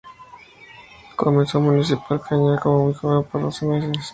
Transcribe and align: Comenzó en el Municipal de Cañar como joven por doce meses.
Comenzó 1.15 1.59
en 1.59 1.65
el 1.65 1.71
Municipal 1.73 2.17
de 2.17 2.23
Cañar 2.27 2.59
como 2.59 2.91
joven 2.91 3.23
por 3.29 3.39
doce 3.43 3.67
meses. 3.67 4.07